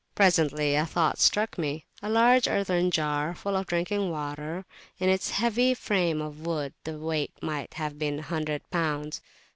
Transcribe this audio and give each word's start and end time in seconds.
Presently 0.15 0.73
a 0.73 0.87
thought 0.87 1.19
struck 1.19 1.59
me. 1.59 1.85
A 2.01 2.09
large 2.09 2.47
earthen 2.47 2.89
jar 2.89 3.35
full 3.35 3.55
of 3.55 3.67
drinking 3.67 4.09
water,[FN#3] 4.09 4.65
in 5.03 5.09
its 5.09 5.29
heavy 5.29 5.75
frame 5.75 6.23
of 6.23 6.43
wood 6.43 6.73
the 6.85 6.97
weight 6.97 7.33
might 7.39 7.75
have 7.75 7.99
been 7.99 8.15
100 8.15 8.63
lbs. 8.71 9.21